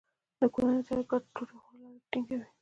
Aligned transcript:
د 0.39 0.41
کورنۍ 0.53 0.81
سره 0.89 1.01
ګډه 1.09 1.25
ډوډۍ 1.35 1.55
خوړل 1.63 1.81
اړیکې 1.87 2.07
ټینګوي. 2.11 2.47